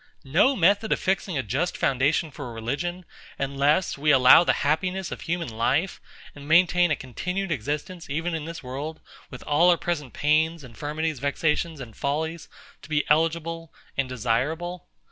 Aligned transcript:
no 0.25 0.55
method 0.55 0.91
of 0.91 0.99
fixing 0.99 1.37
a 1.37 1.43
just 1.43 1.77
foundation 1.77 2.31
for 2.31 2.51
religion, 2.51 3.05
unless 3.37 3.99
we 3.99 4.09
allow 4.09 4.43
the 4.43 4.51
happiness 4.65 5.11
of 5.11 5.21
human 5.21 5.47
life, 5.47 6.01
and 6.33 6.47
maintain 6.47 6.89
a 6.89 6.95
continued 6.95 7.51
existence 7.51 8.09
even 8.09 8.33
in 8.33 8.45
this 8.45 8.63
world, 8.63 8.99
with 9.29 9.43
all 9.43 9.69
our 9.69 9.77
present 9.77 10.11
pains, 10.11 10.63
infirmities, 10.63 11.19
vexations, 11.19 11.79
and 11.79 11.95
follies, 11.95 12.49
to 12.81 12.89
be 12.89 13.03
eligible 13.11 13.71
and 13.95 14.09
desirable! 14.09 14.87